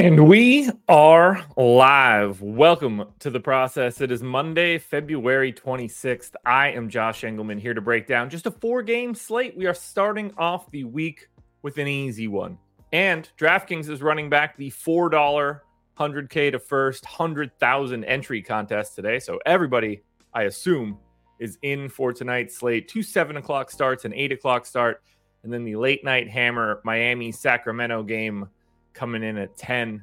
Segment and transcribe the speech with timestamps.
[0.00, 2.40] And we are live.
[2.40, 4.00] Welcome to the process.
[4.00, 6.30] It is Monday, February 26th.
[6.46, 9.58] I am Josh Engleman here to break down just a four game slate.
[9.58, 11.28] We are starting off the week
[11.60, 12.56] with an easy one.
[12.94, 15.60] And DraftKings is running back the $4
[15.98, 19.18] 100K to first 100,000 entry contest today.
[19.18, 20.00] So everybody,
[20.32, 20.96] I assume,
[21.38, 22.88] is in for tonight's slate.
[22.88, 25.02] Two 7 o'clock starts, an 8 o'clock start,
[25.42, 28.48] and then the late night hammer Miami Sacramento game
[28.92, 30.02] coming in at 10.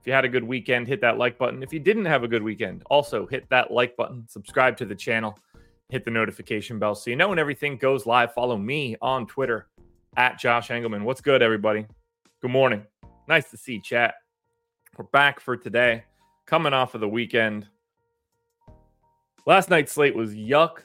[0.00, 1.62] If you had a good weekend, hit that like button.
[1.62, 4.94] If you didn't have a good weekend, also hit that like button, subscribe to the
[4.94, 5.38] channel,
[5.88, 8.32] hit the notification bell so you know when everything goes live.
[8.32, 9.66] Follow me on Twitter
[10.16, 11.02] at Josh Engleman.
[11.02, 11.86] What's good, everybody?
[12.40, 12.84] Good morning.
[13.28, 14.14] Nice to see chat.
[14.96, 16.04] We're back for today,
[16.46, 17.66] coming off of the weekend.
[19.44, 20.78] Last night's slate was yuck.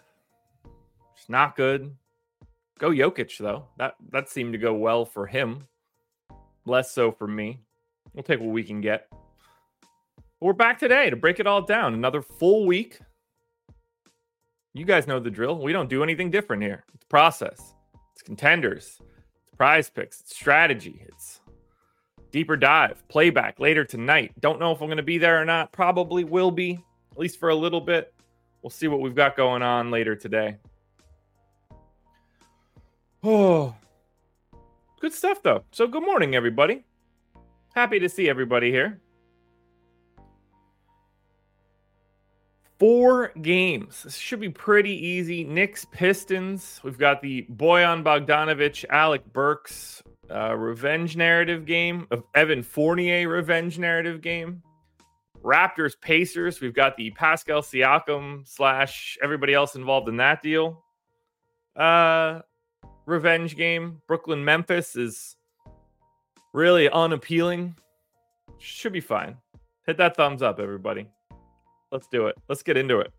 [1.15, 1.95] It's not good.
[2.79, 3.67] Go Jokic though.
[3.77, 5.67] That that seemed to go well for him
[6.65, 7.61] less so for me.
[8.13, 9.07] We'll take what we can get.
[9.09, 11.93] But we're back today to break it all down.
[11.93, 12.99] Another full week.
[14.73, 15.59] You guys know the drill.
[15.59, 16.83] We don't do anything different here.
[16.93, 17.73] It's process,
[18.13, 21.41] it's contenders, it's prize picks, it's strategy, it's
[22.31, 24.31] deeper dive, playback later tonight.
[24.39, 25.71] Don't know if I'm going to be there or not.
[25.73, 26.79] Probably will be,
[27.11, 28.13] at least for a little bit.
[28.61, 30.57] We'll see what we've got going on later today.
[33.23, 33.75] Oh,
[35.01, 35.63] Good stuff, though.
[35.71, 36.83] So, good morning, everybody.
[37.73, 39.01] Happy to see everybody here.
[42.77, 44.03] Four games.
[44.03, 45.43] This should be pretty easy.
[45.43, 46.79] Knicks, Pistons.
[46.83, 53.79] We've got the Bojan Bogdanovic, Alec Burks uh, revenge narrative game, of Evan Fournier revenge
[53.79, 54.61] narrative game.
[55.41, 56.61] Raptors, Pacers.
[56.61, 60.83] We've got the Pascal Siakam slash everybody else involved in that deal.
[61.75, 62.41] Uh,
[63.05, 64.01] revenge game.
[64.07, 65.35] Brooklyn Memphis is
[66.53, 67.75] really unappealing.
[68.57, 69.37] Should be fine.
[69.85, 71.07] Hit that thumbs up, everybody.
[71.91, 72.37] Let's do it.
[72.47, 73.11] Let's get into it.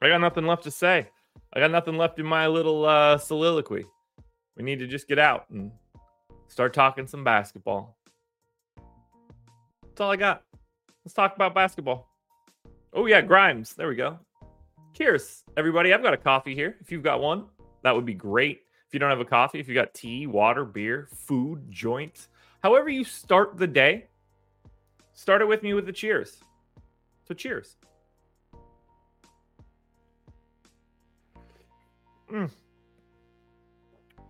[0.00, 1.08] I got nothing left to say.
[1.52, 3.84] I got nothing left in my little uh, soliloquy.
[4.56, 5.72] We need to just get out and
[6.46, 7.96] start talking some basketball.
[9.82, 10.42] That's all I got.
[11.04, 12.08] Let's talk about basketball.
[12.92, 13.74] Oh, yeah, Grimes.
[13.74, 14.18] There we go.
[14.94, 15.92] Cheers, everybody.
[15.92, 16.76] I've got a coffee here.
[16.80, 17.46] If you've got one,
[17.82, 18.62] that would be great.
[18.88, 22.28] If you don't have a coffee, if you got tea, water, beer, food, joints,
[22.62, 24.06] however you start the day,
[25.12, 26.42] start it with me with the cheers.
[27.26, 27.76] So cheers.
[32.32, 32.50] Mm.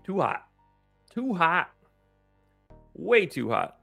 [0.04, 0.48] Too hot.
[1.14, 1.70] Too hot.
[2.94, 3.78] Way too hot.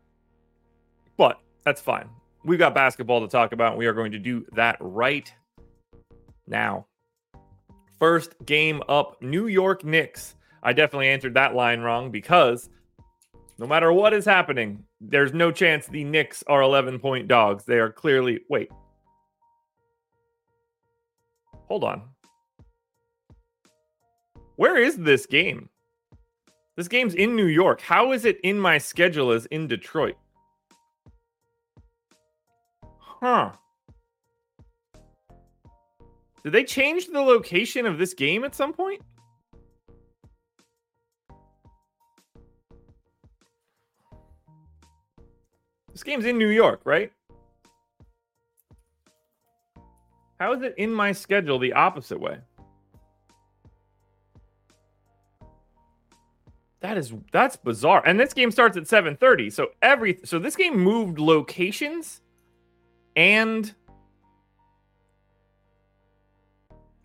[1.16, 2.10] But that's fine.
[2.44, 3.78] We've got basketball to talk about.
[3.78, 5.34] We are going to do that right
[6.48, 6.88] now.
[7.98, 12.72] First game up New York Knicks I definitely answered that line wrong because
[13.60, 17.66] no matter what is happening, there's no chance the Knicks are 11 point dogs.
[17.66, 18.40] They are clearly.
[18.50, 18.72] Wait.
[21.68, 22.02] Hold on.
[24.56, 25.70] Where is this game?
[26.76, 27.80] This game's in New York.
[27.80, 30.16] How is it in my schedule as in Detroit?
[32.98, 33.52] Huh.
[36.44, 39.02] Did they change the location of this game at some point?
[45.96, 47.10] This game's in New York, right?
[50.42, 52.38] How is it in my schedule the opposite way?
[56.82, 58.04] That is that's bizarre.
[58.06, 59.50] And this game starts at 7:30.
[59.50, 62.20] So every so this game moved locations
[63.16, 63.74] and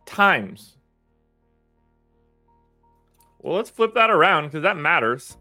[0.04, 0.78] times.
[3.38, 5.36] Well, let's flip that around because that matters.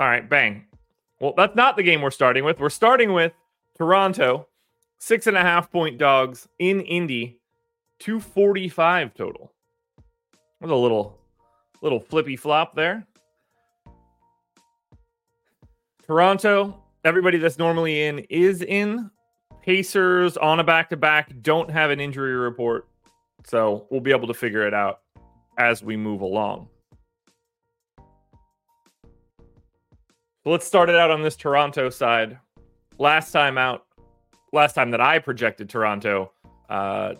[0.00, 0.64] All right, bang.
[1.20, 2.58] Well, that's not the game we're starting with.
[2.58, 3.34] We're starting with
[3.76, 4.48] Toronto,
[4.98, 7.38] six and a half point dogs in Indy,
[7.98, 9.52] 245 total.
[10.62, 11.18] With a little
[11.82, 13.06] little flippy flop there.
[16.06, 19.10] Toronto, everybody that's normally in is in.
[19.62, 22.88] Pacers on a back to back don't have an injury report.
[23.44, 25.00] So we'll be able to figure it out
[25.58, 26.68] as we move along.
[30.50, 32.36] Let's start it out on this Toronto side.
[32.98, 33.86] Last time out,
[34.52, 36.32] last time that I projected Toronto,
[36.68, 37.14] uh,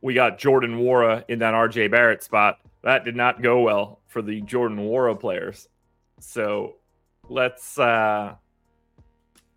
[0.00, 2.58] we got Jordan Nwora in that RJ Barrett spot.
[2.82, 5.68] That did not go well for the Jordan Nwora players.
[6.18, 6.74] So
[7.28, 8.34] let's uh,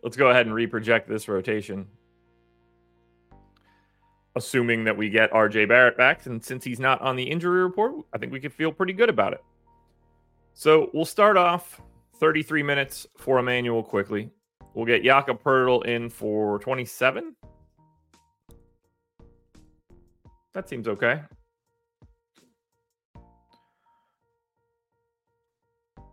[0.03, 1.87] let's go ahead and reproject this rotation.
[4.35, 8.05] Assuming that we get RJ Barrett back, and since he's not on the injury report,
[8.13, 9.43] I think we could feel pretty good about it.
[10.53, 11.81] So we'll start off
[12.19, 14.29] 33 minutes for Immanuel Quickley.
[14.73, 17.35] We'll get Jakob Poeltl in for 27.
[20.53, 21.21] That seems okay.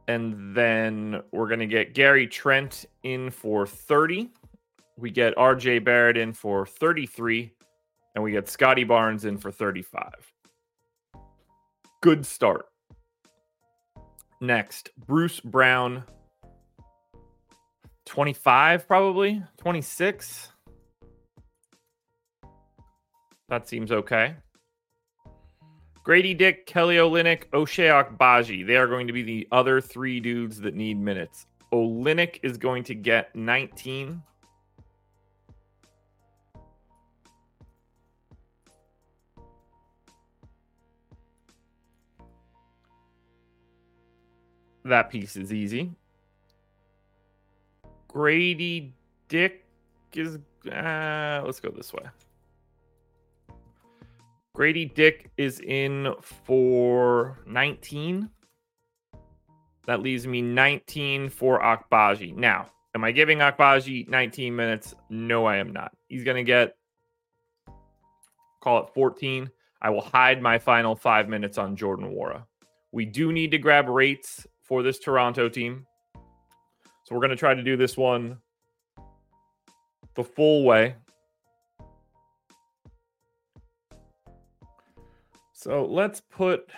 [0.09, 4.31] And then we're going to get Gary Trent in for 30.
[4.99, 7.53] We get RJ Barrett in for 33.
[8.15, 10.13] And we get Scottie Barnes in for 35.
[12.03, 12.67] Good start.
[14.43, 16.03] Next, Bruce Brown.
[18.07, 19.41] 25, probably.
[19.59, 20.51] 26.
[23.49, 24.35] That seems okay.
[26.03, 28.67] Grady Dick, Kelly Olynyk, Ochai Agbaji.
[28.67, 31.47] They are going to be the other three dudes that need minutes.
[31.73, 34.21] Olynyk is going to get 19.
[44.85, 45.93] That piece is easy.
[48.09, 48.95] Grady
[49.29, 49.65] Dick
[50.13, 50.39] is.
[50.71, 52.05] Uh, let's go this way.
[54.55, 58.29] Grady Dick is in for 19.
[59.87, 62.37] That leaves me 19 for Agbaji.
[62.37, 64.95] Now, am I giving Agbaji 19 minutes?
[65.09, 65.93] No, I am not.
[66.09, 66.77] He's going to get,
[68.61, 69.51] call it 14.
[69.81, 72.45] I will hide my final five minutes on Jordan Nwora.
[72.93, 75.87] We do need to grab rates for this Toronto team.
[77.05, 78.39] So we're going to try to do this one
[80.15, 80.95] the full way.
[85.53, 86.71] So let's put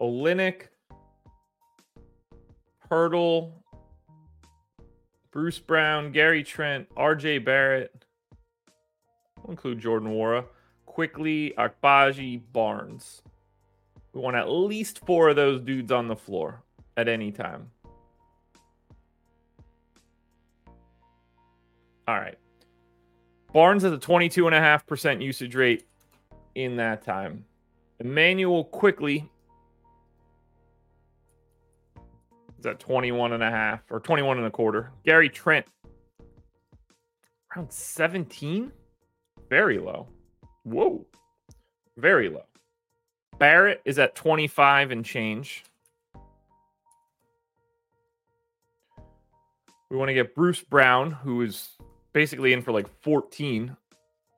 [0.00, 0.68] Olynyk,
[2.90, 3.52] Poeltl,
[5.32, 8.06] Bruce Brown, Gary Trent, RJ Barrett.
[9.42, 10.46] We'll include Jordan Nwora.
[10.86, 13.20] Quickley, Agbaji, Barnes.
[14.16, 16.62] We want at least four of those dudes on the floor
[16.96, 17.70] at any time.
[22.08, 22.38] All right.
[23.52, 25.84] Barnes has a 22.5% usage rate
[26.54, 27.44] in that time.
[28.00, 29.30] Immanuel Quickley
[32.58, 34.92] is at 21 and a half or 21 and a quarter.
[35.04, 35.66] Gary Trent
[37.54, 38.72] around 17.
[39.50, 40.08] Very low.
[40.62, 41.04] Whoa.
[41.98, 42.46] Very low.
[43.38, 45.64] Barrett is at 25 and change.
[49.90, 51.76] We want to get Bruce Brown, who is
[52.12, 53.76] basically in for like 14.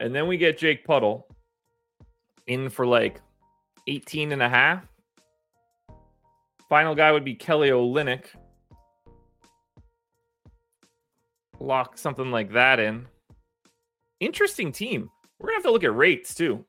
[0.00, 1.24] And then we get Jake Poeltl
[2.46, 3.20] in for like
[3.86, 4.84] 18 and a half.
[6.68, 8.26] Final guy would be Kelly Olynyk.
[11.60, 13.06] Lock something like that in.
[14.20, 15.08] Interesting team.
[15.38, 16.64] We're going to have to look at rates too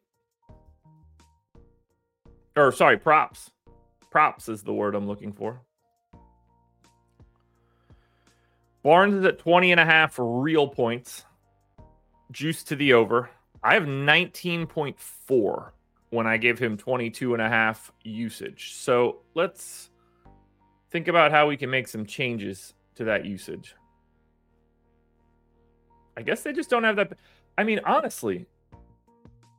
[2.60, 3.52] or sorry, props.
[4.12, 5.62] Props is the word I'm looking for.
[8.84, 11.26] Barnes is at 20 and a half real points.
[12.32, 13.30] Juice to the over.
[13.64, 15.72] I have 19.4
[16.12, 18.74] when I give him 22 and a half usage.
[18.76, 19.90] So let's
[20.92, 23.76] think about how we can make some changes to that usage.
[26.18, 27.14] I guess they just don't have that.
[27.58, 28.48] I mean, honestly,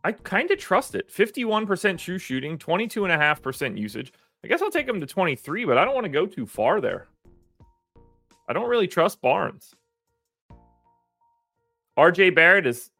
[0.02, 1.08] I kind of trust it.
[1.10, 4.12] 51% true shooting, 22.5% usage.
[4.42, 6.80] I guess I'll take him to 23, but I don't want to go too far
[6.80, 7.08] there.
[8.48, 9.74] I don't really trust Barnes.
[11.98, 12.90] RJ Barrett is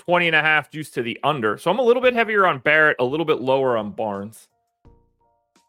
[0.00, 1.56] 20 and a half juice to the under.
[1.56, 4.48] So I'm a little bit heavier on Barrett, a little bit lower on Barnes.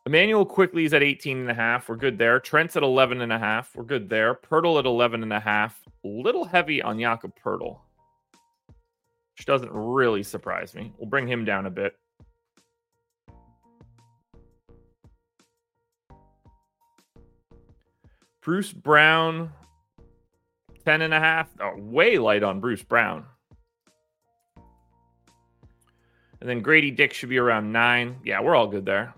[0.05, 1.87] Immanuel Quickley is at 18 and a half.
[1.87, 2.39] We're good there.
[2.39, 3.75] Trent's at 11 and a half.
[3.75, 4.33] We're good there.
[4.33, 5.81] Poeltl at 11 and a half.
[6.03, 7.79] A little heavy on Jakob Poeltl,
[9.39, 10.91] which doesn't really surprise me.
[10.97, 11.95] We'll bring him down a bit.
[18.41, 19.53] Bruce Brown,
[20.83, 21.47] 10 and a half.
[21.61, 23.23] Oh, way light on Bruce Brown.
[26.41, 28.17] And then Grady Dick should be around nine.
[28.25, 29.13] Yeah, we're all good there.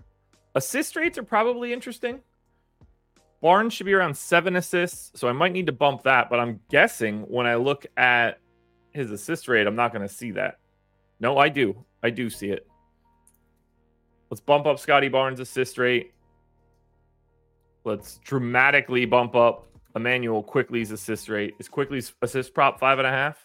[0.54, 2.20] Assist rates are probably interesting.
[3.40, 6.30] Barnes should be around seven assists, so I might need to bump that.
[6.30, 8.38] But I'm guessing when I look at
[8.92, 10.58] his assist rate, I'm not going to see that.
[11.20, 11.84] No, I do.
[12.02, 12.66] I do see it.
[14.30, 16.12] Let's bump up Scottie Barnes' assist rate.
[17.84, 21.54] Let's dramatically bump up Immanuel Quickley's assist rate.
[21.58, 23.38] Is Quickley's assist prop five and a half?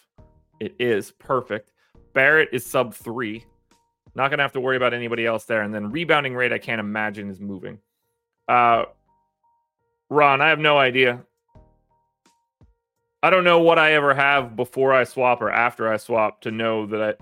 [0.60, 1.72] It is perfect.
[2.14, 3.46] Barrett is sub three.
[4.16, 5.62] Not going to have to worry about anybody else there.
[5.62, 7.80] And then rebounding rate, I can't imagine is moving.
[8.48, 8.86] Uh,
[10.10, 11.22] Ron, I have no idea.
[13.24, 16.52] I don't know what I ever have before I swap or after I swap to
[16.52, 17.14] know that I,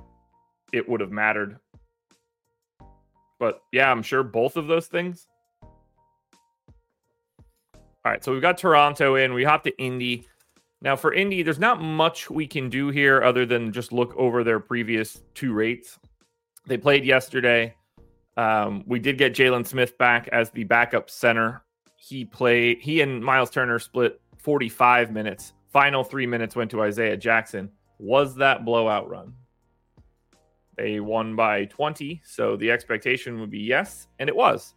[0.74, 1.58] it would have mattered.
[3.40, 5.28] But yeah, I'm sure both of those things.
[7.74, 9.34] All right, so we've got Toronto in.
[9.34, 10.28] We hop to Indy.
[10.82, 14.44] Now, for Indy, there's not much we can do here other than just look over
[14.44, 15.98] their previous two rates.
[16.68, 17.74] They played yesterday.
[18.38, 21.64] Um, we did get Jalen Smith back as the backup center.
[21.96, 22.80] He played.
[22.82, 25.54] He and Miles Turner split 45 minutes.
[25.76, 27.70] Final three minutes went to Isaiah Jackson.
[28.00, 29.34] Was that blowout run?
[30.78, 34.76] They won by 20, so the expectation would be yes, and it was.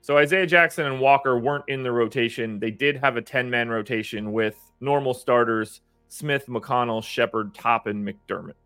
[0.00, 2.58] So Isaiah Jackson and Walker weren't in the rotation.
[2.58, 8.56] They did have a 10 man rotation with normal starters Smith, McConnell, Sheppard, Toppin, McDermott.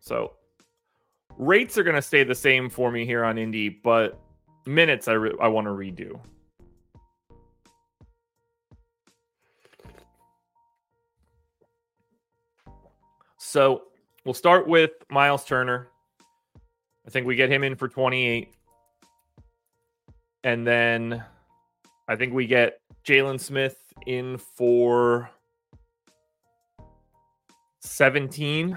[0.00, 0.34] So
[1.38, 4.20] rates are going to stay the same for me here on Indy, but
[4.66, 6.20] minutes I, re- I want to redo.
[13.48, 13.84] So
[14.26, 15.88] we'll start with Miles Turner.
[17.06, 18.52] I think we get him in for 28.
[20.44, 21.24] And then
[22.08, 25.30] I think we get Jalen Smith in for
[27.80, 28.76] 17.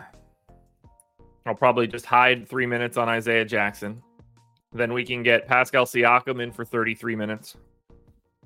[1.45, 4.01] I'll probably just hide three minutes on Isaiah Jackson.
[4.71, 7.57] Then we can get Pascal Siakam in for 33 minutes.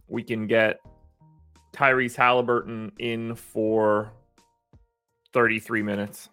[0.07, 0.79] We can get
[1.71, 4.11] Tyrese Halliburton in for
[5.35, 6.29] 33 minutes.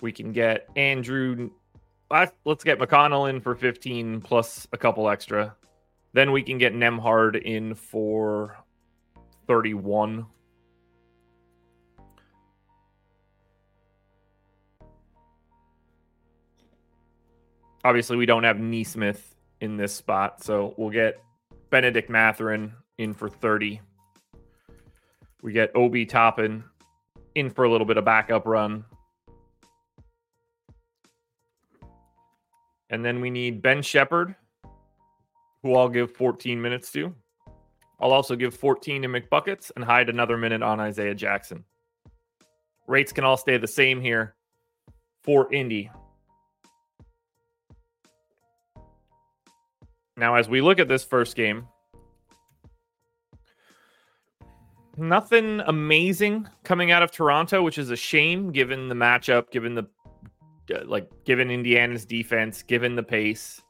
[0.00, 1.50] We can get Andrew.
[2.10, 5.54] Let's get McConnell in for 15 plus a couple extra.
[6.14, 8.56] Then we can get Nembhard in for
[9.46, 10.26] 31.
[17.84, 21.20] obviously we don't have Nesmith in this spot, so we'll get
[21.70, 23.80] Bennedict Mathurin in for 30.
[25.42, 26.62] We get Obi Toppin
[27.34, 28.84] in for a little bit of backup run.
[32.90, 34.36] And then we need Ben Sheppard,
[35.62, 37.14] who I'll give 14 minutes to.
[38.00, 41.64] I'll also give 14 to McBuckets and hide another minute on Isaiah Jackson.
[42.86, 44.34] Rates can all stay the same here
[45.22, 45.90] for Indy.
[50.16, 51.66] Now, as we look at this first game,
[54.96, 59.86] nothing amazing coming out of Toronto, which is a shame given the matchup, given the
[60.74, 63.60] uh, like given Indiana's defense, given the pace.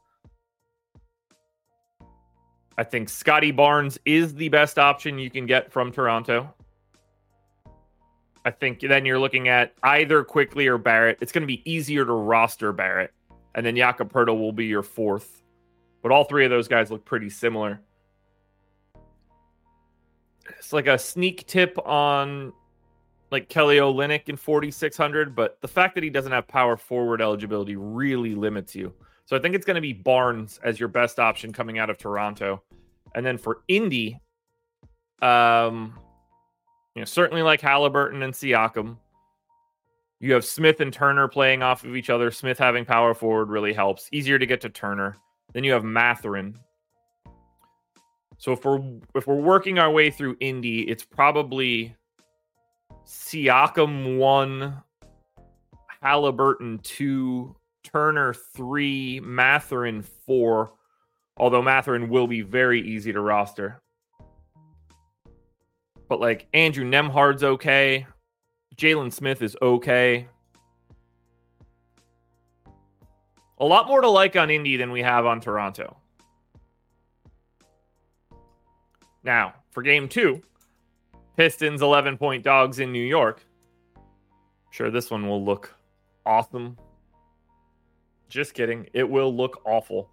[2.77, 6.53] I think Scottie Barnes is the best option you can get from Toronto.
[8.45, 11.17] I think then you're looking at either Quickley or Barrett.
[11.21, 13.13] It's going to be easier to roster Barrett,
[13.55, 15.43] and then Jakob Poeltl will be your fourth.
[16.01, 17.79] But all three of those guys look pretty similar.
[20.57, 22.53] It's like a sneak tip on
[23.31, 27.75] like Kelly Olynyk in 4600, but the fact that he doesn't have power forward eligibility
[27.75, 28.93] really limits you.
[29.25, 31.97] So I think it's going to be Barnes as your best option coming out of
[31.97, 32.61] Toronto.
[33.15, 34.19] And then for Indy,
[35.21, 35.97] um,
[36.95, 38.97] you know, certainly like Halliburton and Siakam.
[40.19, 42.31] You have Smith and Turner playing off of each other.
[42.31, 44.09] Smith having power forward really helps.
[44.11, 45.17] Easier to get to Turner.
[45.53, 46.59] Then you have Mathurin.
[48.43, 48.81] So if we're
[49.15, 51.95] if we're working our way through Indy, it's probably
[53.05, 54.83] Siakam one,
[56.01, 60.73] Halliburton two, Turner three, Mathurin four.
[61.37, 63.81] Although Mathurin will be very easy to roster.
[66.09, 68.05] But like Andrew Nembhard's okay.
[68.75, 70.27] Jalen Smith is okay.
[73.57, 75.95] A lot more to like on Indy than we have on Toronto.
[79.23, 80.41] Now, for game two,
[81.37, 83.45] Pistons 11 point dogs in New York.
[84.71, 85.75] Sure, this one will look
[86.25, 86.77] awesome.
[88.29, 88.87] Just kidding.
[88.93, 90.09] It will look awful.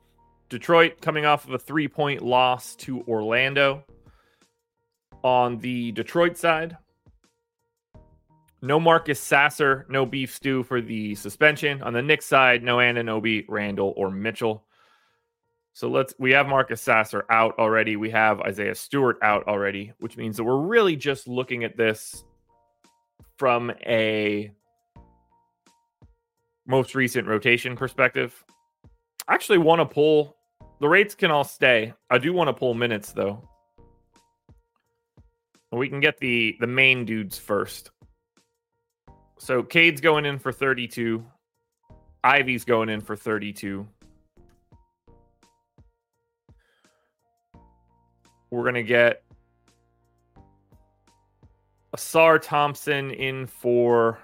[0.49, 3.85] Detroit coming off of a three point loss to Orlando.
[5.23, 6.79] On the Detroit side,
[8.63, 11.83] no Marcus Sasser, no beef stew for the suspension.
[11.83, 14.65] On the Knicks side, no Anunoby, Randle, or Mitchell.
[15.81, 17.97] So let's we have Marcus Sasser out already.
[17.97, 22.23] We have Isaiah Stewart out already, which means that we're really just looking at this
[23.39, 24.53] from a
[26.67, 28.45] most recent rotation perspective.
[29.27, 30.37] I actually want to pull
[30.81, 31.95] the rates can all stay.
[32.11, 33.49] I do want to pull minutes though.
[35.73, 37.91] We can get the the main dudes first.
[39.39, 41.25] So Cade's going in for 32.
[42.23, 43.89] Ivy's going in for 32.
[48.51, 49.23] We're going to get
[51.97, 54.19] Ausar Thompson in for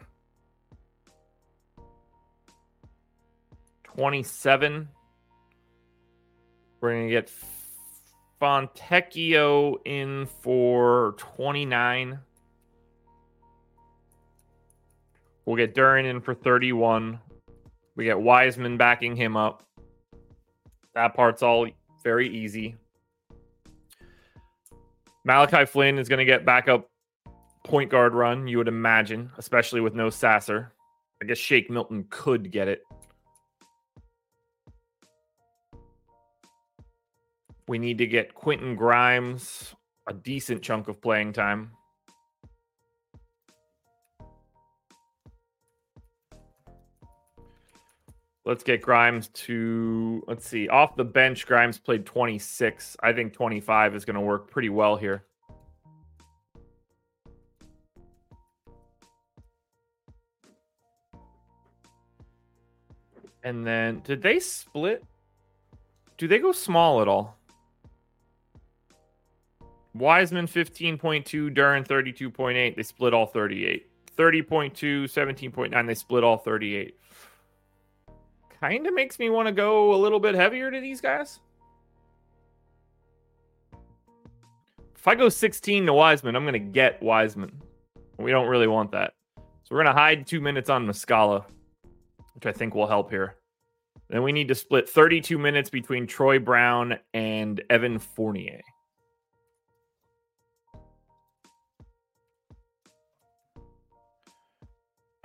[3.85, 4.89] 27.
[6.81, 7.31] We're going to get
[8.41, 12.19] Fontecchio in for 29.
[15.45, 17.21] We'll get Duren in for 31.
[17.95, 19.63] We get Wiseman backing him up.
[20.95, 21.69] That part's all
[22.03, 22.77] very easy.
[25.27, 26.89] Malachi Flynn is going to get backup
[27.65, 30.73] point guard run, you would imagine, especially with no Sasser.
[31.21, 32.83] I guess Shake Milton could get it.
[37.67, 39.75] We need to get Quentin Grimes
[40.07, 41.73] a decent chunk of playing time.
[48.47, 52.97] Let's get Grimes to, let's see, off the bench, Grimes played 26.
[53.03, 55.25] I think 25 is going to work pretty well here.
[63.43, 65.05] And then, did they split?
[66.17, 67.37] Do they go small at all?
[69.93, 72.77] Wiseman 15.2, Duren 32.8.
[72.77, 73.91] They split all 38.
[74.17, 74.73] 30.2,
[75.05, 75.87] 17.9.
[75.87, 76.97] They split all 38
[78.61, 81.41] kind of makes me want to go a little bit heavier to these guys.
[84.97, 87.63] If I go 16 to Wiseman, I'm going to get Wiseman.
[88.19, 89.15] We don't really want that.
[89.37, 91.45] So we're going to hide two minutes on Muscala,
[92.35, 93.37] which I think will help here.
[94.09, 98.61] Then we need to split 32 minutes between Troy Brown and Evan Fournier.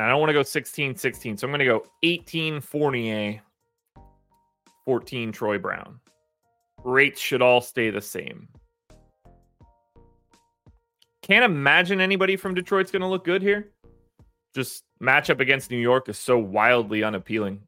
[0.02, 1.38] I don't want to go 16 16.
[1.38, 3.42] So I'm going to go 18 Fournier,
[4.86, 6.00] 14 Troy Brown.
[6.84, 8.48] Rates should all stay the same.
[11.22, 13.72] Can't imagine anybody from Detroit's going to look good here.
[14.56, 17.62] Just matchup against New York is so wildly unappealing.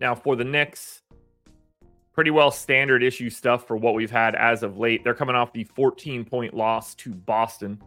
[0.00, 1.02] Now, for the Knicks,
[2.12, 5.04] pretty well standard issue stuff for what we've had as of late.
[5.04, 7.80] They're coming off the 14 point loss to Boston.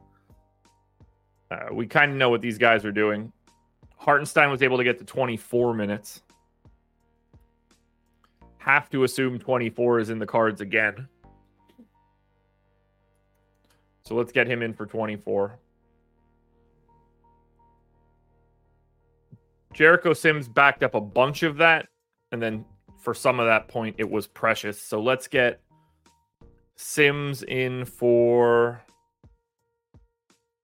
[1.51, 3.31] Uh, we kind of know what these guys are doing.
[3.97, 6.21] Hartenstein was able to get to 24 minutes.
[8.59, 11.09] Have to assume 24 is in the cards again.
[14.03, 15.59] So let's get him in for 24.
[19.73, 21.87] Jericho Sims backed up a bunch of that.
[22.31, 22.65] And then
[22.99, 24.81] for some of that point, it was precious.
[24.81, 25.59] So let's get
[26.75, 28.81] Sims in for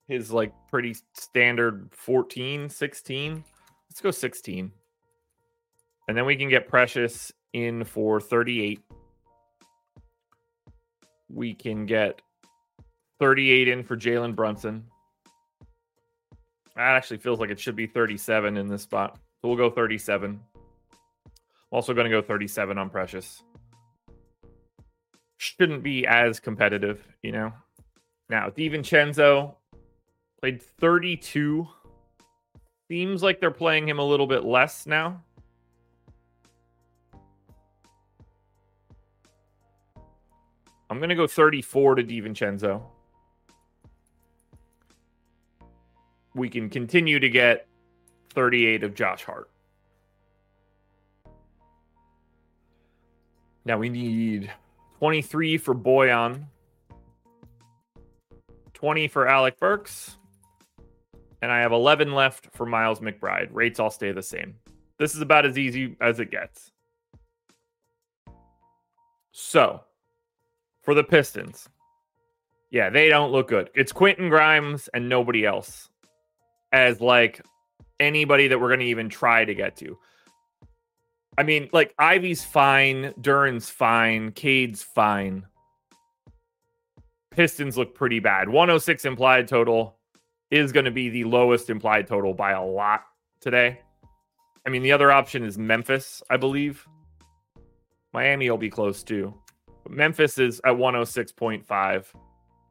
[0.08, 3.44] his like pretty standard 14, 16.
[3.90, 4.72] Let's go 16.
[6.08, 8.82] And then we can get Precious in for 38.
[11.30, 12.22] We can get
[13.20, 14.86] 38 in for Jalen Brunson.
[16.76, 19.20] That actually feels like it should be 37 in this spot.
[19.42, 20.40] So we'll go 37.
[20.56, 21.32] I'm
[21.72, 23.44] also going to go 37 on Precious.
[25.38, 27.52] Shouldn't be as competitive, you know.
[28.30, 29.56] Now, DiVincenzo,
[30.48, 31.68] Played 32.
[32.90, 35.22] Seems like they're playing him a little bit less now.
[40.90, 42.82] I'm going to go 34 to DiVincenzo.
[46.34, 47.68] We can continue to get
[48.30, 49.50] 38 of Josh Hart.
[53.66, 54.50] Now we need
[55.00, 56.46] 23 for Bojan,
[58.74, 60.18] 20 for Alec Burks,
[61.42, 63.50] and I have 11 left for Miles McBride.
[63.52, 64.56] Rates all stay the same.
[64.98, 66.72] This is about as easy as it gets.
[69.32, 69.82] So,
[70.82, 71.70] for the Pistons,
[72.72, 73.70] yeah, they don't look good.
[73.76, 75.90] It's Quentin Grimes and nobody else
[76.72, 77.42] as like
[78.00, 79.98] anybody that we're going to even try to get to.
[81.38, 85.46] I mean, like Ivy's fine, Duren's fine, Cade's fine.
[87.30, 88.50] Pistons look pretty bad.
[88.50, 89.97] 106 implied total
[90.52, 93.04] is going to be the lowest implied total by a lot
[93.40, 93.82] today.
[94.66, 96.86] I mean, the other option is Memphis, I believe.
[98.14, 99.34] Miami will be close too.
[99.84, 102.06] But Memphis is at 106.5,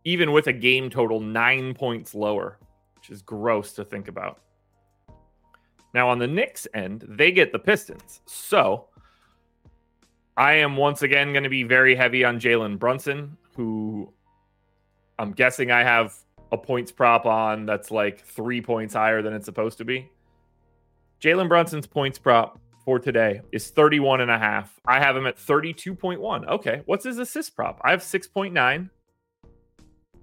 [0.04, 2.58] even with a game total nine points lower,
[2.96, 4.40] which is gross to think about.
[5.94, 8.20] Now, on the Knicks end, they get the Pistons.
[8.26, 8.88] So
[10.36, 14.12] I am once again going to be very heavy on Jalen Brunson, who
[15.18, 16.14] I'm guessing I have
[16.52, 20.10] a points prop on that's like three points higher than it's supposed to be.
[21.20, 24.78] Jalen Brunson's points prop for today is 31 and a half.
[24.86, 26.46] I have him at 32.1.
[26.48, 26.82] Okay.
[26.86, 27.80] What's his assist prop?
[27.82, 28.90] I have 6.9.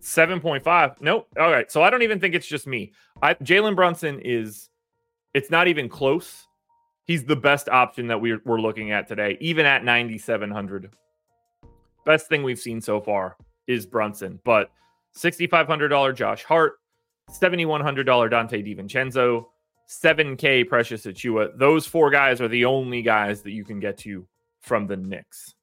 [0.01, 0.95] 7.5.
[1.01, 1.27] Nope.
[1.39, 1.71] All right.
[1.71, 2.93] So I don't even think it's just me.
[3.21, 4.69] I Jalen Brunson is
[5.33, 6.47] it's not even close.
[7.05, 10.93] He's the best option that we're, we're looking at today, even at 9,700.
[12.05, 13.35] Best thing we've seen so far
[13.67, 14.71] is Brunson, but
[15.17, 16.73] $6,500 Josh Hart,
[17.29, 19.45] $7,100 Donte DiVincenzo,
[19.89, 21.57] 7K Precious Achiuwa.
[21.57, 24.27] Those four guys are the only guys that you can get to
[24.61, 25.53] from the Knicks.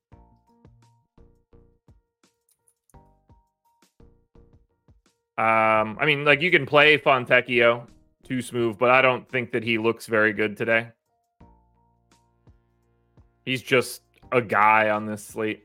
[5.38, 7.86] Um, I mean, like you can play Fontecchio
[8.24, 10.88] too smooth, but I don't think that he looks very good today.
[13.46, 15.64] He's just a guy on this slate.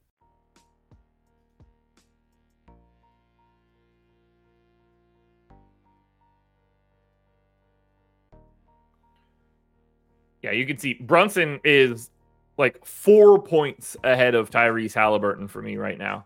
[10.41, 12.09] Yeah, you can see Brunson is
[12.57, 16.25] like four points ahead of Tyrese Halliburton for me right now,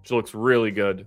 [0.00, 1.06] which looks really good.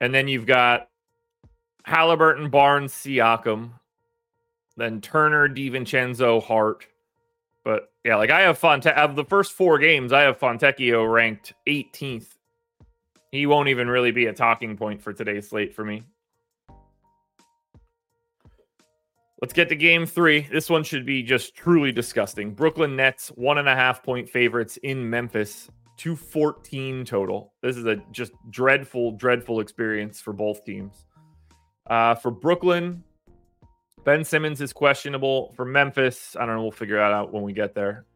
[0.00, 0.88] And then you've got
[1.84, 3.70] Halliburton, Barnes, Siakam,
[4.76, 6.86] then Turner, DiVincenzo, Hart.
[7.64, 11.54] But yeah, like I have Fonte of the first four games, I have Fontecchio ranked
[11.66, 12.26] 18th.
[13.32, 16.04] He won't even really be a talking point for today's slate for me.
[19.40, 20.48] Let's get to game three.
[20.50, 22.54] This one should be just truly disgusting.
[22.54, 27.52] Brooklyn Nets, one and a half point favorites in Memphis, 214 total.
[27.62, 31.04] This is a just dreadful, dreadful experience for both teams.
[31.88, 33.02] Uh, for Brooklyn,
[34.04, 35.52] Ben Simmons is questionable.
[35.56, 36.62] For Memphis, I don't know.
[36.62, 38.06] We'll figure that out when we get there.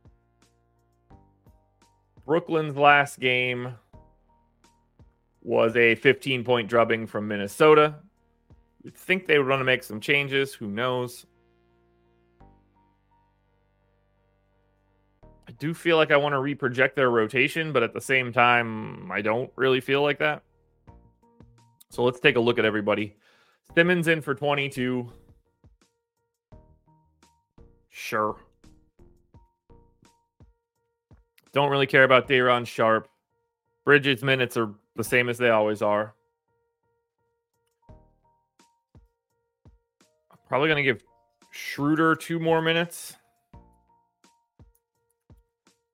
[2.24, 3.74] Brooklyn's last game
[5.42, 7.96] was a 15 point drubbing from Minnesota.
[8.88, 10.55] You'd think they would want to make some changes.
[10.55, 11.27] Who knows?
[15.46, 19.12] I do feel like I want to reproject their rotation, but at the same time,
[19.12, 20.42] I don't really feel like that.
[21.90, 23.14] So let's take a look at everybody.
[23.74, 25.12] Simmons in for 22.
[27.90, 28.38] Sure.
[31.53, 33.07] Don't really care about Day'Ron Sharpe.
[33.85, 36.14] Bridges minutes are the same as they always are.
[40.48, 41.02] Probably going to give
[41.50, 43.16] Schroeder two more minutes.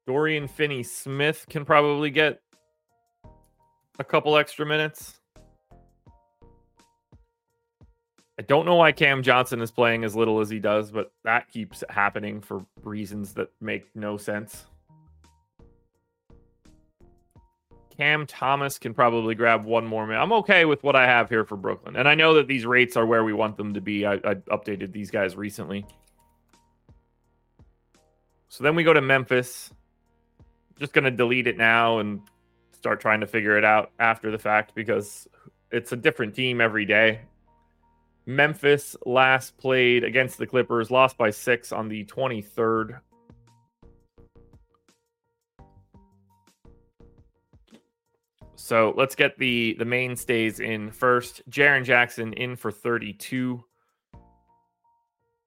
[0.06, 2.40] Dorian Finney Smith can probably get
[3.98, 5.20] a couple extra minutes.
[8.38, 11.50] I don't know why Cam Johnson is playing as little as he does, but that
[11.50, 14.66] keeps happening for reasons that make no sense.
[17.96, 20.12] Cam Thomas can probably grab one more.
[20.12, 21.96] I'm okay with what I have here for Brooklyn.
[21.96, 24.04] And I know that these rates are where we want them to be.
[24.04, 25.87] I, I updated these guys recently.
[28.48, 29.72] So then we go to Memphis.
[30.78, 32.20] Just going to delete it now and
[32.72, 35.28] start trying to figure it out after the fact because
[35.70, 37.20] it's a different team every day.
[38.26, 42.98] Memphis last played against the Clippers, lost by six on the 23rd.
[48.64, 51.42] So let's get the the mainstays in first.
[51.50, 53.62] Jaren Jackson in for 32.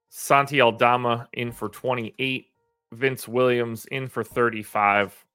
[0.10, 2.46] Santi Aldama in for 28.
[2.92, 5.26] Vince Williams in for 35.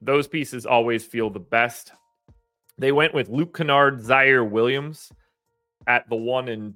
[0.00, 1.90] Those pieces always feel the best.
[2.78, 5.10] They went with Luke Kennard, Ziaire Williams
[5.88, 6.74] at the one and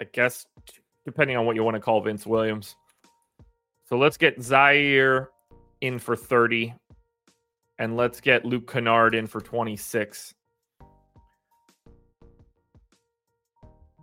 [0.00, 0.46] I guess
[1.04, 2.76] depending on what you want to call Vince Williams.
[3.88, 5.26] So let's get Ziaire
[5.80, 6.76] in for 30
[7.80, 10.34] and let's get Luke Kennard in for 26.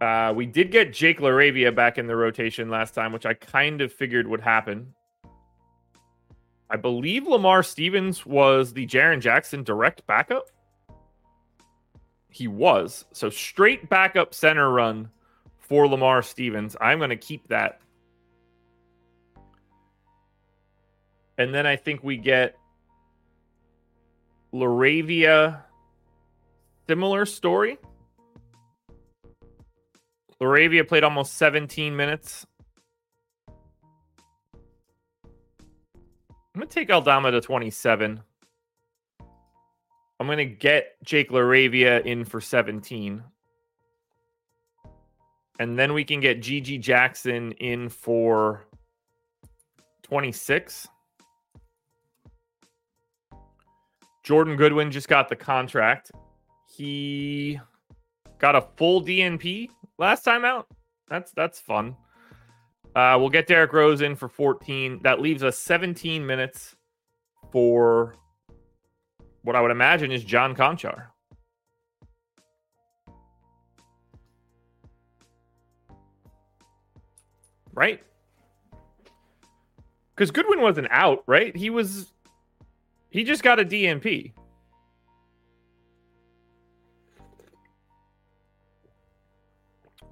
[0.02, 3.82] Uh, we did get Jake LaRavia back in the rotation last time, which I kind
[3.82, 4.94] of figured would happen.
[6.72, 10.50] I believe Lamar Stevens was the Jaren Jackson direct backup.
[12.30, 13.06] He was.
[13.14, 15.10] So straight backup center run
[15.60, 16.76] for Lamar Stevens.
[16.82, 17.80] I'm going to keep that.
[21.38, 22.56] And then I think we get
[24.54, 25.62] Laravia,
[26.88, 27.78] similar story.
[30.42, 32.46] Laravia played almost 17 minutes.
[36.58, 38.22] I'm going to take Aldama to 27.
[40.20, 43.24] I'm going to get Jake Laravia in for 17.
[45.60, 48.66] And then we can get GG Jackson in for
[50.04, 50.88] 26.
[54.28, 56.12] Jordan Goodwin just got the contract.
[56.76, 57.58] He
[58.40, 60.68] got a full DNP last time out.
[61.10, 61.96] That's that's fun.
[62.94, 65.00] Uh, we'll get Derrick Rose in for 14.
[65.04, 66.76] That leaves us 17 minutes
[67.54, 68.16] for
[69.44, 71.06] what I would imagine is John Konchar.
[77.74, 78.04] Right?
[80.14, 81.56] Because Goodwin wasn't out, right?
[81.56, 82.12] He was
[83.10, 84.34] he just got a DNP.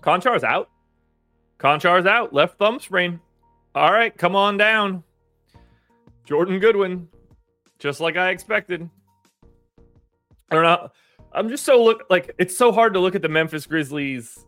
[0.01, 0.69] Konchar's out.
[1.57, 2.33] Konchar's out.
[2.33, 3.19] Left thumb sprain.
[3.73, 5.03] All right, come on down.
[6.25, 7.07] Jordan Goodwin,
[7.79, 8.89] just like I expected.
[10.49, 10.89] I don't know.
[11.33, 14.45] I'm just so look like it's so hard to look at the Memphis Grizzlies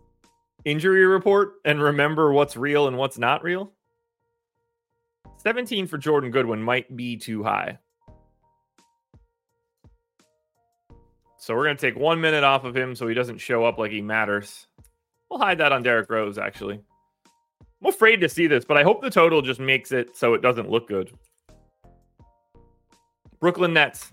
[0.63, 3.73] injury report and remember what's real and what's not real.
[5.39, 7.79] 17 for Jordan Goodwin might be too high.
[11.47, 13.77] So we're going to take one minute off of him so he doesn't show up
[13.77, 14.67] like he matters.
[15.29, 16.77] We'll hide that on Derrick Rose, actually.
[17.81, 20.41] I'm afraid to see this, but I hope the total just makes it so it
[20.41, 21.09] doesn't look good.
[23.39, 24.11] Brooklyn Nets.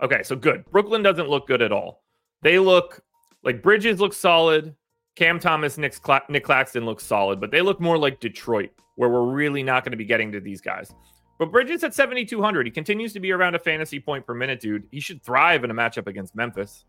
[0.00, 0.64] Okay, so good.
[0.70, 2.04] Brooklyn doesn't look good at all.
[2.40, 3.00] They look
[3.42, 4.76] like Bridges looks solid.
[5.16, 9.10] Cam Thomas, Nick, Cla- Nick Claxton looks solid, but they look more like Detroit, where
[9.10, 10.94] we're really not going to be getting to these guys.
[11.38, 12.66] But Bridges at 7,200.
[12.66, 14.86] He continues to be around a fantasy point per minute, dude.
[14.90, 16.84] He should thrive in a matchup against Memphis.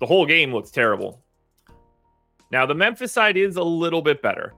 [0.00, 1.22] The whole game looks terrible.
[2.50, 4.54] Now, the Memphis side is a little bit better.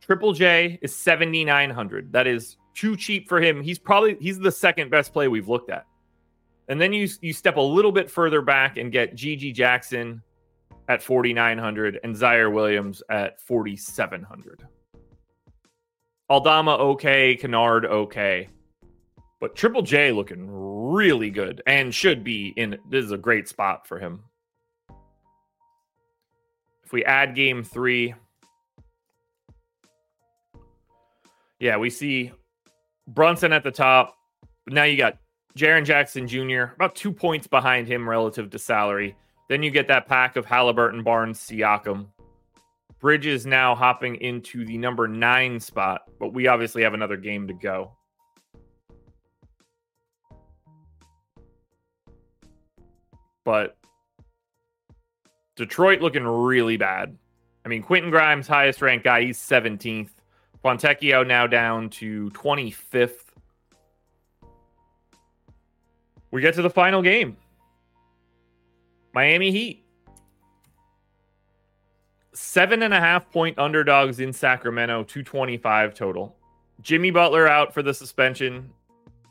[0.00, 2.12] Triple J is 7,900.
[2.12, 3.62] That is too cheap for him.
[3.62, 5.84] He's probably he's the second best play we've looked at.
[6.68, 10.22] And then you you step a little bit further back and get GG Jackson
[10.88, 14.66] at 4,900 and Ziaire Williams at 4,700.
[16.30, 18.48] Aldama okay, Kennard okay.
[19.40, 23.86] But Triple J looking really good and should be in this is a great spot
[23.86, 24.24] for him.
[26.84, 28.14] If we add game 3
[31.60, 32.32] Yeah, we see
[33.08, 34.16] Brunson at the top.
[34.68, 35.18] Now you got
[35.56, 39.16] Jaren Jackson Jr., about two points behind him relative to salary.
[39.48, 42.06] Then you get that pack of Halliburton, Barnes, Siakam.
[43.00, 47.54] Bridges now hopping into the number nine spot, but we obviously have another game to
[47.54, 47.92] go.
[53.44, 53.76] But
[55.56, 57.16] Detroit looking really bad.
[57.64, 60.10] I mean, Quentin Grimes, highest ranked guy, he's 17th.
[60.64, 63.28] Fontecchio now down to 25th.
[66.30, 67.36] We get to the final game
[69.14, 69.84] Miami Heat
[72.40, 76.36] Seven and a half point underdogs in Sacramento, 225 total.
[76.80, 78.70] Jimmy Butler out for the suspension.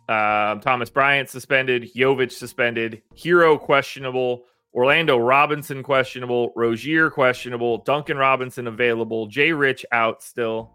[0.10, 1.90] Uh, Thomas Bryant suspended.
[1.96, 3.02] Jovic suspended.
[3.16, 4.44] Herro questionable.
[4.74, 6.52] Orlando Robinson questionable.
[6.58, 7.78] Rozier questionable.
[7.78, 9.28] Duncan Robinson available.
[9.28, 10.70] Jay Rich out still.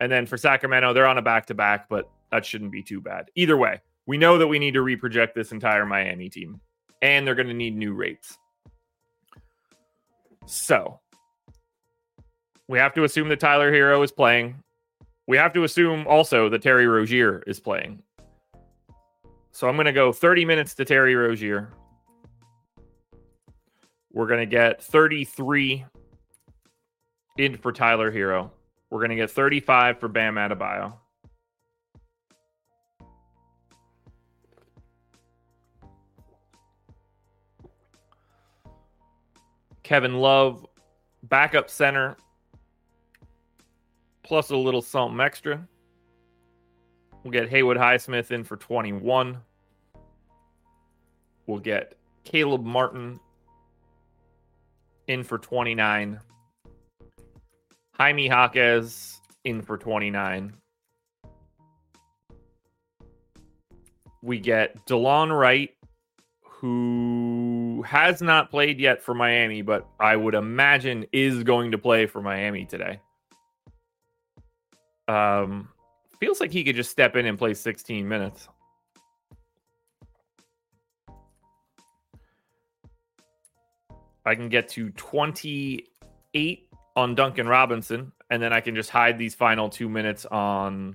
[0.00, 3.02] And then for Sacramento, they're on a back to back, but that shouldn't be too
[3.02, 3.30] bad.
[3.34, 6.58] Either way, we know that we need to reproject this entire Miami team,
[7.02, 8.38] and they're going to need new rates.
[10.46, 11.00] So
[12.70, 14.54] we have to assume that Tyler Herro is playing.
[15.26, 18.00] We have to assume also that Terry Rozier is playing.
[19.50, 21.72] So I'm going to go 30 minutes to Terry Rozier.
[24.12, 25.84] We're going to get 33
[27.38, 28.52] in for Tyler Herro.
[28.88, 30.94] We're going to get 35 for Bam Adebayo.
[39.82, 40.64] Kevin Love,
[41.24, 42.16] backup center,
[44.30, 45.66] plus a little something extra.
[47.24, 49.38] We'll get Haywood Highsmith in for 21.
[51.48, 53.18] We'll get Caleb Martin
[55.08, 56.20] in for 29.
[57.94, 60.54] Jaime Jaquez in for 29.
[64.22, 65.70] We get Delon Wright,
[66.44, 72.06] who has not played yet for Miami, but I would imagine is going to play
[72.06, 73.00] for Miami today.
[75.10, 75.68] Um,
[76.20, 78.48] feels like he could just step in and play 16 minutes.
[84.24, 89.34] I can get to 28 on Duncan Robinson, and then I can just hide these
[89.34, 90.94] final two minutes on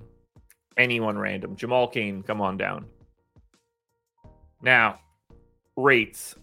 [0.78, 1.58] anyone random.
[1.58, 2.86] Jamal Cain, come on down.
[4.62, 5.00] Now,
[5.76, 6.36] rates.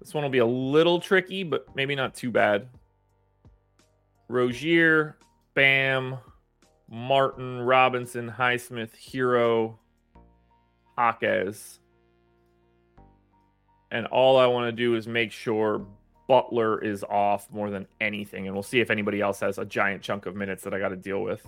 [0.00, 2.68] This one will be a little tricky, but maybe not too bad.
[4.32, 5.18] Rozier,
[5.54, 6.16] Bam,
[6.88, 9.76] Martin, Robinson, Highsmith, Herro,
[10.96, 11.80] Jaquez.
[13.90, 15.86] And all I want to do is make sure
[16.28, 18.46] Butler is off more than anything.
[18.46, 20.88] And we'll see if anybody else has a giant chunk of minutes that I got
[20.88, 21.46] to deal with.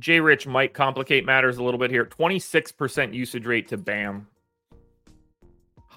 [0.00, 2.04] J Rich might complicate matters a little bit here.
[2.04, 4.26] 26% usage rate to Bam.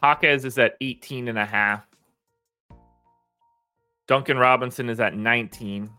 [0.03, 1.90] Jaquez is at 18 and a half.
[4.11, 5.89] Duncan Robinson is at 19.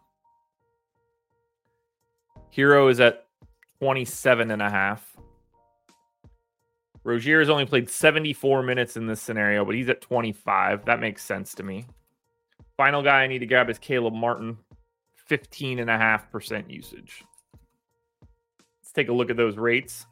[2.55, 3.25] Herro is at
[3.79, 5.17] 27 and a half.
[7.05, 10.85] Rozier has only played 74 minutes in this scenario, but he's at 25.
[10.85, 11.87] That makes sense to me.
[12.77, 14.59] Final guy I need to grab is Caleb Martin,
[15.31, 17.25] 15.5% usage.
[18.83, 20.05] Let's take a look at those rates.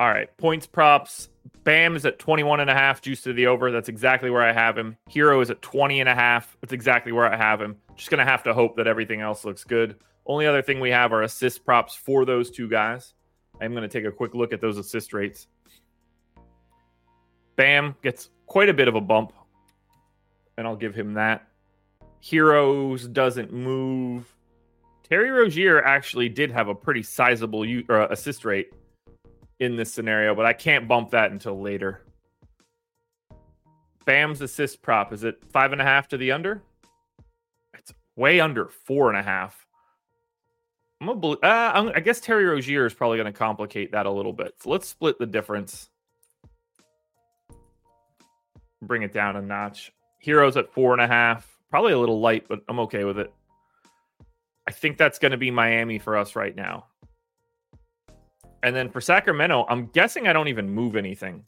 [0.00, 1.28] All right, points props.
[1.62, 3.70] Bam is at 21 and a half, juice to the over.
[3.70, 4.96] That's exactly where I have him.
[5.10, 6.56] Herro is at 20 and a half.
[6.62, 7.76] That's exactly where I have him.
[7.96, 9.96] Just going to have to hope that everything else looks good.
[10.24, 13.12] Only other thing we have are assist props for those two guys.
[13.60, 15.48] I'm going to take a quick look at those assist rates.
[17.56, 19.34] Bam gets quite a bit of a bump,
[20.56, 21.46] and I'll give him that.
[22.24, 24.34] Herro's doesn't move.
[25.06, 28.72] Terry Rozier actually did have a pretty sizable u- uh, assist rate
[29.60, 32.02] in this scenario, but I can't bump that until later.
[34.06, 36.62] Bam's assist prop is it five and a half to the under?
[37.74, 39.66] It's way under four and a half.
[41.00, 44.10] I'm gonna, uh, I'm, I guess Terry Rozier is probably going to complicate that a
[44.10, 44.54] little bit.
[44.58, 45.88] So let's split the difference.
[48.82, 49.92] Bring it down a notch.
[50.22, 51.58] Herro's at four and a half.
[51.70, 53.32] Probably a little light, but I'm okay with it.
[54.66, 56.86] I think that's going to be Miami for us right now.
[58.62, 61.44] And then for Sacramento, I'm guessing I don't even move anything.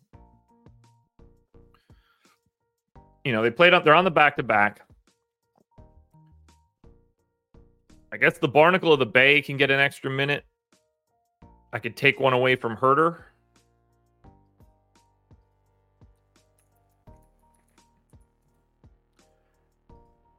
[3.24, 4.80] You know, they played up, they're on the back to back.
[8.11, 10.45] I guess the Barnacle of the Bay can get an extra minute.
[11.72, 13.22] I could take one away from Huerter.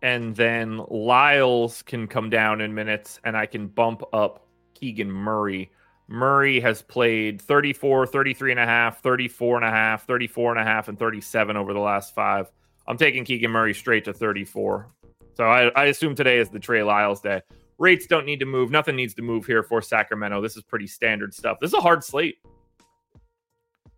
[0.04, 5.72] And then Lyles can come down in minutes, and I can bump up Keegan Murray.
[6.08, 10.64] Murray has played 34, 33 and a half, 34 and a half, 34 and a
[10.64, 12.52] half, and 37 over the last five.
[12.88, 14.90] I'm taking Keegan Murray straight to 34.
[15.36, 17.42] So I, I assume today is the Trey Lyles day.
[17.78, 18.70] Rates don't need to move.
[18.70, 20.42] Nothing needs to move here for Sacramento.
[20.42, 21.58] This is pretty standard stuff.
[21.60, 22.38] This is a hard slate.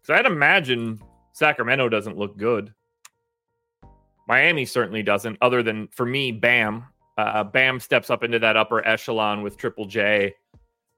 [0.03, 1.01] So I'd imagine
[1.33, 2.73] Sacramento doesn't look good.
[4.27, 6.85] Miami certainly doesn't, other than for me, Bam.
[7.17, 10.33] Uh, Bam steps up into that upper echelon with Triple J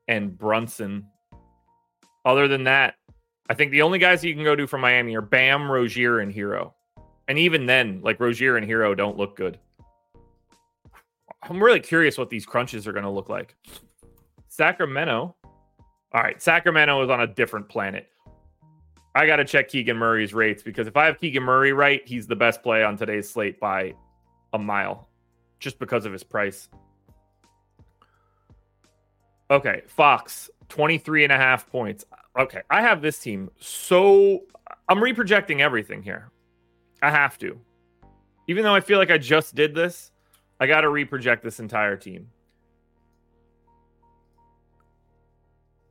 [0.08, 1.06] and Brunson
[2.26, 2.96] Other than that,
[3.50, 6.34] I think the only guys you can go to from Miami are Bam, Rozier, and
[6.34, 6.74] Herro.
[7.28, 9.60] And even then, like Rozier and Herro don't look good.
[11.44, 13.56] I'm really curious what these crunches are going to look like.
[14.50, 15.36] Sacramento.
[16.14, 18.08] All right, Sacramento is on a different planet.
[19.14, 22.28] I got to check Keegan Murray's rates because if I have Keegan Murray right, he's
[22.28, 23.94] the best play on today's slate by
[24.54, 25.10] a mile
[25.60, 26.70] just because of his price.
[29.50, 32.06] Okay, Fox, 23 and a half points.
[32.38, 33.50] Okay, I have this team.
[33.60, 34.42] So
[34.90, 36.30] I'm reprojecting everything here.
[37.02, 37.60] I have to.
[38.48, 40.12] Even though I feel like I just did this,
[40.60, 42.28] I got to reproject this entire team.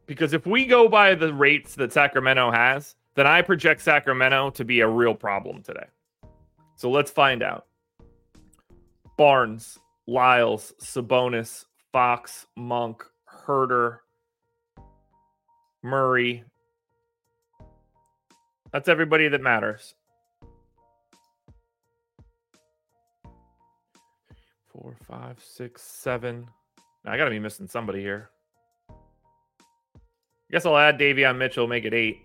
[0.07, 4.65] Because if we go by the rates that Sacramento has, then I project Sacramento to
[4.65, 5.87] be a real problem today.
[6.77, 7.67] So let's find out.
[9.17, 13.03] Barnes, Lyles, Sabonis, Fox, Monk,
[13.47, 13.99] Huerter,
[15.83, 16.45] Murray.
[18.73, 19.95] That's everybody that matters.
[24.67, 26.49] Four, five, six, seven.
[27.05, 28.31] Now, I got to be missing somebody here.
[28.91, 28.95] I
[30.53, 32.19] guess I'll add Davion Mitchell, make it eight.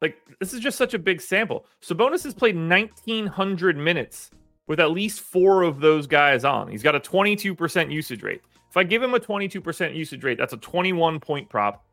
[0.00, 1.66] Like, this is just such a big sample.
[1.82, 4.30] Sabonis has played 1,900 minutes
[4.68, 6.68] with at least four of those guys on.
[6.68, 8.42] He's got a 22% usage rate.
[8.70, 11.84] If I give him a 22% usage rate, that's a 21 point prop.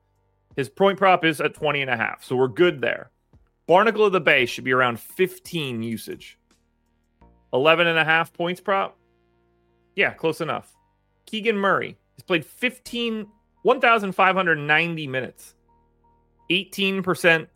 [0.56, 2.24] His point prop is at 20 and a half.
[2.24, 3.10] So we're good there.
[3.66, 6.38] Barnacle of the Bay should be around 15 usage.
[7.54, 8.98] 11 and a half points prop.
[9.96, 10.76] Yeah, close enough.
[11.26, 13.28] Keegan Murray has played 15
[13.66, 15.56] 1,590 minutes.
[16.52, 17.48] 18%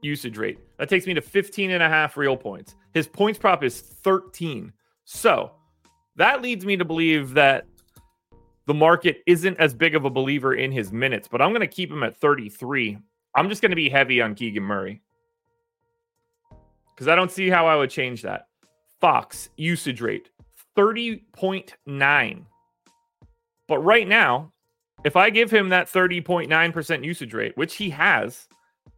[0.00, 0.58] usage rate.
[0.78, 2.74] That takes me to 15 and a half real points.
[2.94, 4.72] His points prop is 13.
[5.04, 5.52] So
[6.16, 7.66] that leads me to believe that
[8.66, 11.66] the market isn't as big of a believer in his minutes, but I'm going to
[11.66, 12.96] keep him at 33.
[13.34, 15.02] I'm just going to be heavy on Keegan Murray
[16.94, 18.46] because I don't see how I would change that.
[19.00, 20.30] Fox usage rate
[20.76, 22.44] 30.9.
[23.66, 24.52] But right now,
[25.04, 28.48] if I give him that 30.9% usage rate, which he has,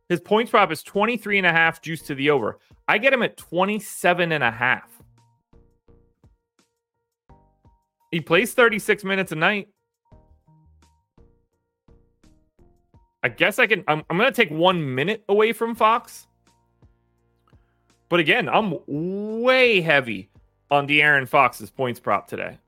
[0.09, 2.59] his points prop is 23 and a half juice to the over.
[2.89, 4.91] I get him at 27 and a half.
[8.11, 9.68] He plays 36 minutes a night.
[13.22, 13.82] I guess I can.
[13.89, 16.28] I'm, I'm going to take one minute away from Fox.
[18.09, 20.30] But again, I'm way heavy
[20.70, 22.59] on De'Aaron Fox's points prop today.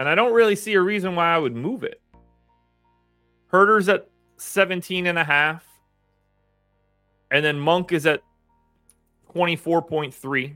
[0.00, 2.00] And I don't really see a reason why I would move it.
[3.52, 5.64] Huerter's at 17 and a half.
[7.34, 8.22] And then Monk is at
[9.34, 10.54] 24.3.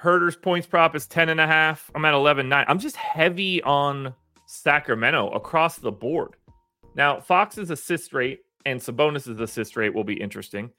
[0.00, 1.90] Huerter's points prop is 10 and a half.
[1.94, 2.64] I'm at 11 9.
[2.66, 4.14] I'm just heavy on
[4.46, 6.36] Sacramento across the board.
[6.94, 10.70] Now, Fox's assist rate and Sabonis's assist rate will be interesting.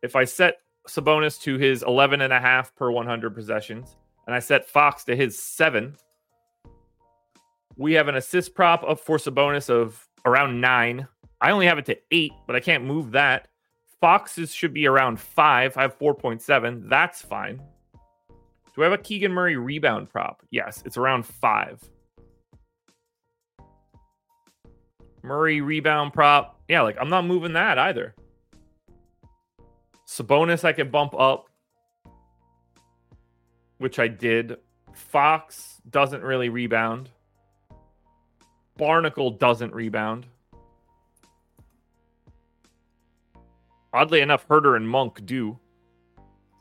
[0.00, 0.56] If I set
[0.88, 3.94] Sabonis to his 11 and a half per 100 possessions
[4.26, 5.96] and I set Fox to his 7,
[7.76, 11.06] we have an assist prop up for Sabonis of around 9.
[11.40, 13.48] I only have it to 8, but I can't move that.
[14.00, 15.76] Foxes should be around 5.
[15.76, 16.88] I have 4.7.
[16.88, 17.62] That's fine.
[18.74, 20.42] Do I have a Keegan Murray rebound prop?
[20.50, 21.80] Yes, it's around 5.
[25.22, 26.60] Murray rebound prop.
[26.68, 28.14] Yeah, like I'm not moving that either.
[30.08, 31.48] Sabonis, I can bump up,
[33.78, 34.56] which I did.
[34.94, 37.10] Fox doesn't really rebound.
[38.76, 40.26] Barnacle doesn't rebound.
[43.92, 45.58] Oddly enough, Huerter and Monk do.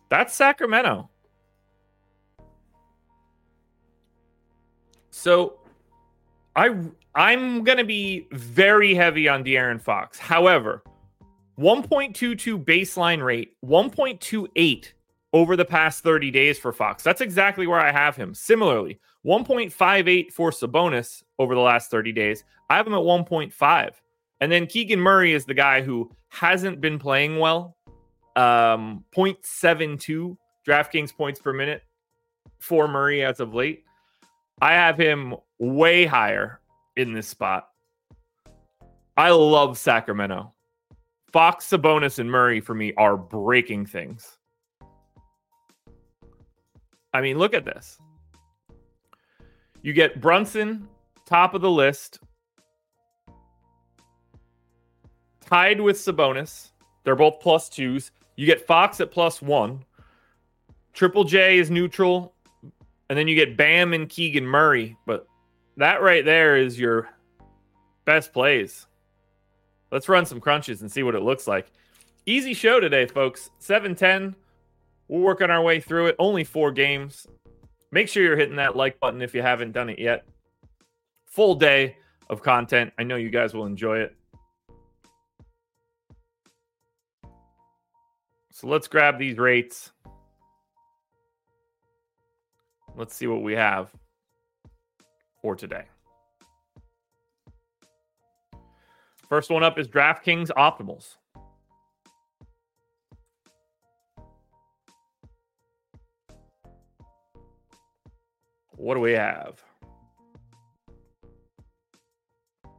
[0.09, 1.09] That's Sacramento.
[5.11, 5.59] So
[6.55, 6.75] I
[7.15, 10.17] I'm gonna be very heavy on De'Aaron Fox.
[10.17, 10.83] However,
[11.57, 14.93] 1.22 baseline rate, 1.28
[15.33, 17.03] over the past 30 days for Fox.
[17.03, 18.33] That's exactly where I have him.
[18.33, 22.43] Similarly, 1.58 for Sabonis over the last 30 days.
[22.69, 23.91] I have him at 1.5.
[24.39, 27.77] And then Keegan Murray is the guy who hasn't been playing well.
[28.35, 30.35] Um, 0.72
[30.67, 31.83] DraftKings points per minute
[32.59, 33.83] for Murray as of late.
[34.61, 36.59] I have him way higher
[36.95, 37.67] in this spot.
[39.17, 40.53] I love Sacramento.
[41.31, 44.37] Fox, Sabonis, and Murray for me are breaking things.
[47.13, 47.99] I mean, look at this.
[49.83, 50.87] You get Brunson,
[51.25, 52.19] top of the list,
[55.45, 56.71] tied with Sabonis.
[57.03, 58.11] They're both plus twos.
[58.35, 59.83] You get Fox at plus one.
[60.93, 62.33] Triple J is neutral,
[63.09, 64.97] and then you get Bam and Keegan Murray.
[65.05, 65.27] But
[65.77, 67.09] that right there is your
[68.05, 68.87] best plays.
[69.91, 71.71] Let's run some crunches and see what it looks like.
[72.25, 73.49] Easy show today, folks.
[73.59, 74.35] 710.
[75.07, 76.15] We're working our way through it.
[76.19, 77.27] Only four games.
[77.91, 80.25] Make sure you're hitting that like button if you haven't done it yet.
[81.25, 81.97] Full day
[82.29, 82.93] of content.
[82.97, 84.15] I know you guys will enjoy it.
[88.51, 89.91] So let's grab these rates.
[92.95, 93.89] Let's see what we have
[95.41, 95.85] for today.
[99.27, 101.15] First one up is DraftKings Optimals.
[108.81, 109.63] What do we have?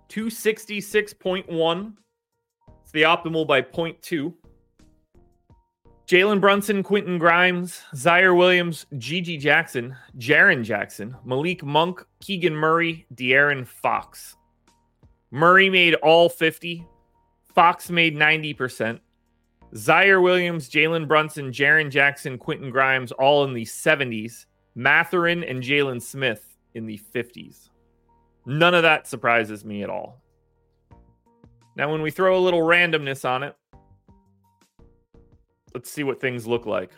[0.09, 1.93] 266.1.
[2.83, 4.35] It's the optimal by 0.2.
[6.09, 13.65] Jalen Brunson, Quentin Grimes, Ziaire Williams, GG Jackson, Jaren Jackson, Malik Monk, Keegan Murray, De'Aaron
[13.65, 14.37] Fox.
[15.31, 16.85] Murray made all 50.
[17.55, 18.99] Fox made 90%.
[19.73, 24.47] Ziaire Williams, Jalen Brunson, Jaren Jackson, Quentin Grimes, all in the 70s.
[24.75, 27.69] Mathurin and Jalen Smith in the 50s.
[28.47, 30.23] None of that surprises me at all.
[31.77, 33.57] Now, when we throw a little randomness on it,
[35.75, 36.91] let's see what things look like.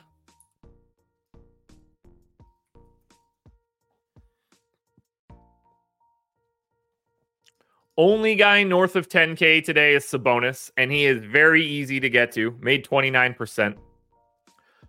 [7.96, 12.32] Only guy north of 10K today is Sabonis, and he is very easy to get
[12.32, 13.76] to, made 29%.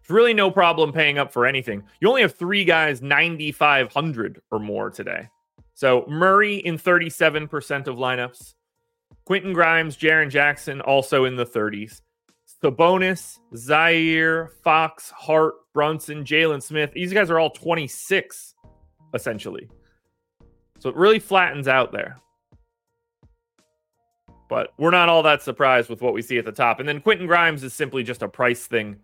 [0.07, 1.83] There's really no problem paying up for anything.
[1.99, 5.29] You only have three guys 9,500 or more today.
[5.73, 8.53] So Murray in 37% of lineups.
[9.25, 12.01] Quentin Grimes, Jaren Jackson also in the 30s.
[12.63, 16.91] Sabonis, Ziaire, Fox, Hart, Brunson, Jalen Smith.
[16.93, 18.53] These guys are all 26,
[19.13, 19.67] essentially.
[20.79, 22.17] So it really flattens out there.
[24.47, 26.79] But we're not all that surprised with what we see at the top.
[26.79, 28.97] And then Quentin Grimes is simply just a price thing.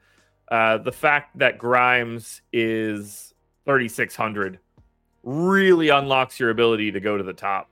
[0.51, 3.33] Uh, the fact that Grimes is
[3.63, 4.59] 3,600
[5.23, 7.69] really unlocks your ability to go to the top.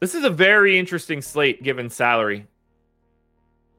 [0.00, 2.46] This is a very interesting slate given salary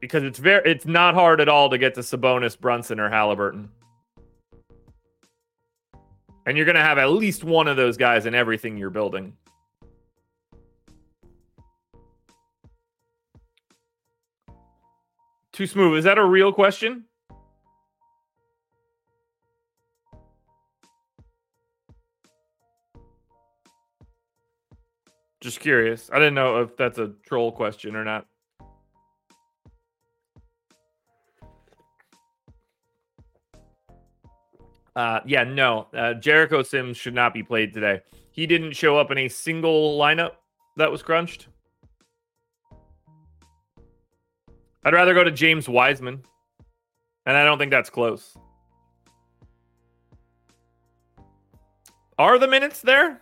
[0.02, 3.70] because it's very it's not hard at all to get to Sabonis, Brunson, or Halliburton.
[6.46, 9.34] And you're going to have at least one of those guys in everything you're building.
[15.60, 15.98] Too smooth.
[15.98, 17.04] Is that a real question?
[25.42, 26.10] Just curious.
[26.14, 28.26] I didn't know if that's a troll question or not.
[34.96, 35.88] Uh, yeah, no.
[35.94, 38.00] Uh, Jericho Sims should not be played today.
[38.32, 40.36] He didn't show up in a single lineup
[40.78, 41.50] that was crunched.
[44.84, 46.24] I'd rather go to James Wiseman,
[47.26, 48.36] and I don't think that's close.
[52.18, 53.22] Are the minutes there?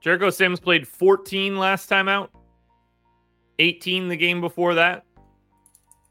[0.00, 2.30] Jericho Sims played 14 last time out,
[3.58, 5.04] 18 the game before that.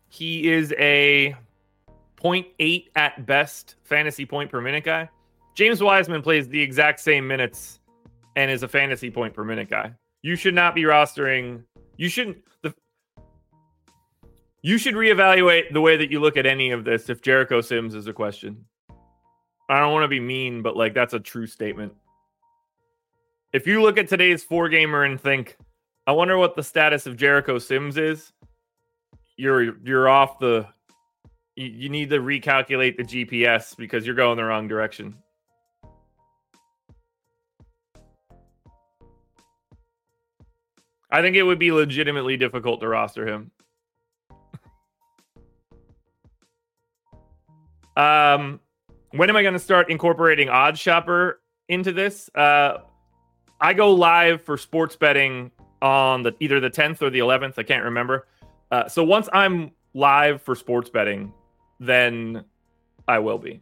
[0.10, 1.36] He is a
[2.22, 5.10] 0.8 at best fantasy point per minute guy.
[5.56, 7.80] James Wiseman plays the exact same minutes
[8.36, 9.94] and is a fantasy point per minute guy.
[10.28, 11.64] You should not be rostering.
[11.96, 12.38] You shouldn't.
[12.62, 12.74] The,
[14.62, 17.96] you should reevaluate the way that you look at any of this if Jericho Sims
[17.96, 18.66] is a question.
[19.70, 21.94] I don't want to be mean, but like that's a true statement
[23.54, 25.58] if you look at today's four gamer and think,
[26.06, 28.32] I wonder what the status of Jericho Sims is,
[29.36, 30.68] you're you're off the
[31.56, 35.16] you, you need to recalculate the GPS because you're going the wrong direction.
[41.10, 43.52] I think it would be legitimately difficult to roster him.
[47.96, 48.60] um,
[49.12, 51.36] when am I going to start incorporating OddsShopper
[51.70, 52.30] into this?
[52.36, 52.80] Uh,
[53.60, 55.52] I go live for sports betting
[55.82, 57.54] on the either the 10th or the 11th.
[57.58, 58.28] I can't remember.
[58.70, 61.34] Uh, so once I'm live for sports betting,
[61.80, 62.44] then
[63.08, 63.62] I will be.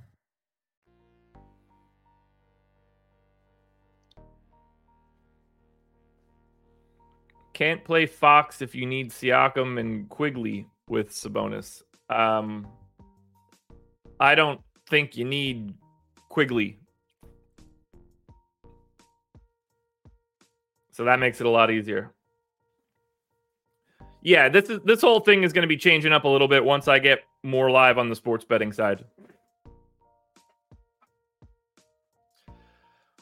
[7.53, 11.83] Can't play Fox if you need Siakam and Quickley with Sabonis.
[12.09, 12.67] Um,
[14.19, 15.73] I don't think you need
[16.29, 16.79] Quickley.
[20.91, 22.11] So that makes it a lot easier.
[24.21, 26.63] Yeah, this is this whole thing is going to be changing up a little bit
[26.63, 29.03] once I get more live on the sports betting side.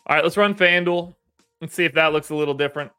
[0.05, 1.15] All right, let's run FanDuel.
[1.61, 2.91] Let's see if that looks a little different.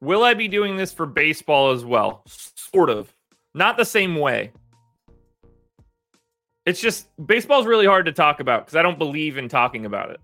[0.00, 2.22] Will I be doing this for baseball as well?
[2.26, 3.12] Sort of.
[3.54, 4.52] Not the same way.
[6.66, 10.10] It's just baseball's really hard to talk about because I don't believe in talking about
[10.10, 10.20] it.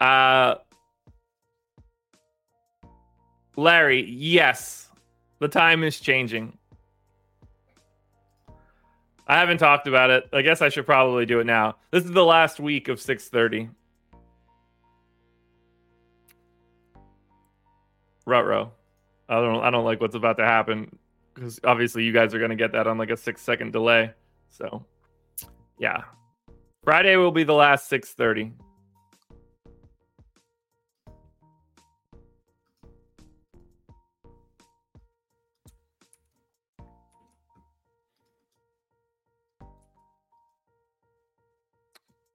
[0.00, 0.56] Uh
[3.56, 4.88] Larry, yes.
[5.40, 6.56] The time is changing.
[9.26, 10.28] I haven't talked about it.
[10.32, 11.76] I guess I should probably do it now.
[11.90, 13.68] This is the last week of 6:30.
[18.28, 18.72] Rutro.
[19.28, 20.96] I don't I don't like what's about to happen
[21.34, 24.12] because obviously you guys are going to get that on like a 6 second delay.
[24.50, 24.84] So,
[25.78, 26.02] yeah.
[26.84, 28.52] Friday will be the last 6:30.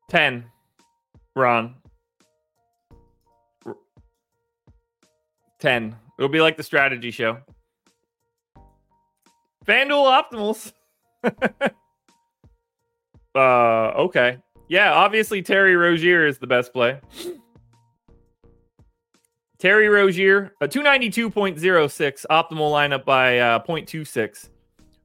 [0.09, 0.45] Ten,
[1.35, 1.73] Ron.
[5.63, 5.95] Ten.
[6.19, 7.37] It'll be like the strategy show.
[9.65, 10.73] FanDuel Optimals.
[13.33, 14.39] uh, okay.
[14.67, 16.99] Yeah, obviously Terry Rozier is the best play.
[19.57, 24.49] Terry Rozier, a 292.06 optimal lineup by uh, 0.26.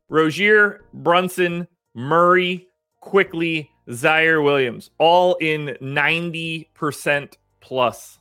[0.09, 2.67] Rozier, Brunson, Murray,
[3.01, 8.19] Quickley, Ziaire Williams, all in 90% plus.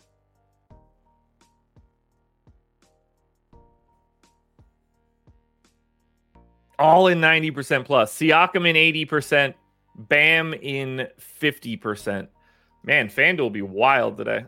[6.79, 8.13] All in 90% plus.
[8.15, 8.75] Siakam in
[9.07, 9.53] 80%,
[9.95, 11.07] Bam in
[11.39, 12.27] 50%.
[12.83, 14.45] Man, FanDuel will be wild today.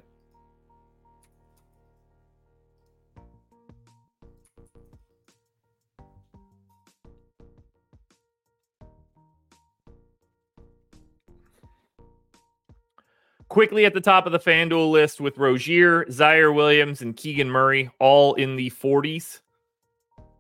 [13.50, 17.90] Quickley at the top of the FanDuel list with Rozier, Ziaire Williams, and Keegan Murray,
[18.00, 19.40] all in the 40s.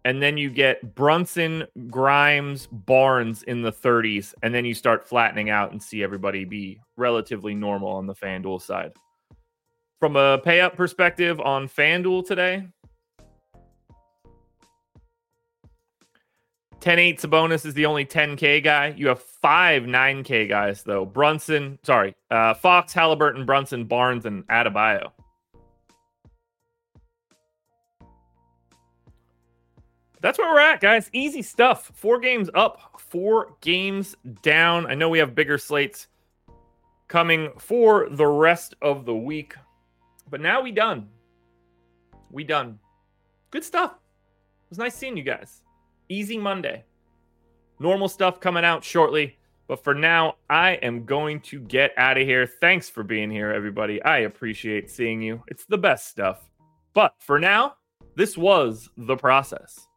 [0.05, 4.33] And then you get Brunson, Grimes, Barnes in the 30s.
[4.43, 8.61] And then you start flattening out and see everybody be relatively normal on the FanDuel
[8.61, 8.93] side.
[9.99, 12.65] From a pay up perspective on FanDuel today,
[16.79, 18.93] 10 8 Sabonis is the only 10K guy.
[18.95, 21.05] You have five 9K guys, though.
[21.05, 25.11] Brunson, sorry, uh, Fox, Halliburton, Brunson, Barnes, and Adebayo.
[30.21, 31.09] That's where we're at, guys.
[31.13, 31.91] Easy stuff.
[31.93, 34.85] Four games up, four games down.
[34.87, 36.07] I know we have bigger slates
[37.07, 39.55] coming for the rest of the week,
[40.29, 41.07] but now we done.
[42.31, 42.79] We done.
[43.51, 43.91] Good stuff.
[43.91, 45.61] It was nice seeing you guys.
[46.09, 46.83] Easy Monday.
[47.79, 49.37] Normal stuff coming out shortly.
[49.67, 52.47] But for now, I am going to get out of here.
[52.47, 54.01] Thanks for being here, everybody.
[54.01, 55.43] I appreciate seeing you.
[55.47, 56.49] It's the best stuff.
[56.95, 57.75] But for now,
[58.15, 59.87] this was the process.